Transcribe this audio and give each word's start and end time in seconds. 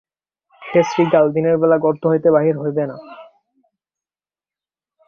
সে 0.61 0.79
শৃগাল, 0.83 1.25
দিনের 1.35 1.55
বেলা 1.57 1.77
গর্ত 1.77 2.03
হইতে 2.07 2.27
বাহির 2.31 2.55
হইবে 2.57 2.83
না। 2.89 2.95